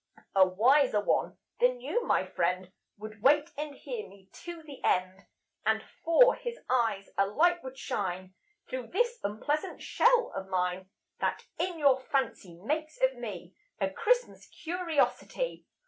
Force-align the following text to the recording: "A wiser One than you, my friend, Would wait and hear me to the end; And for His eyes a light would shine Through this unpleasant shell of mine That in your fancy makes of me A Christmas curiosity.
"A 0.33 0.47
wiser 0.47 0.99
One 0.99 1.37
than 1.59 1.79
you, 1.79 2.03
my 2.07 2.25
friend, 2.25 2.71
Would 2.97 3.21
wait 3.21 3.51
and 3.55 3.75
hear 3.75 4.09
me 4.09 4.29
to 4.33 4.63
the 4.63 4.83
end; 4.83 5.27
And 5.63 5.83
for 6.03 6.33
His 6.33 6.57
eyes 6.71 7.11
a 7.19 7.27
light 7.27 7.63
would 7.63 7.77
shine 7.77 8.33
Through 8.67 8.87
this 8.87 9.19
unpleasant 9.23 9.79
shell 9.83 10.31
of 10.35 10.47
mine 10.47 10.89
That 11.19 11.45
in 11.59 11.77
your 11.77 11.99
fancy 11.99 12.55
makes 12.59 12.99
of 12.99 13.13
me 13.13 13.53
A 13.79 13.91
Christmas 13.91 14.47
curiosity. 14.47 15.67